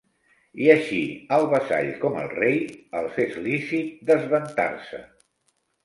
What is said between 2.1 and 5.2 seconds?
al rei, els és lícit desventar-se.